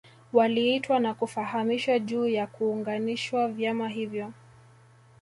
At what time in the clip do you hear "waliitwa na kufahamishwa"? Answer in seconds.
0.33-1.99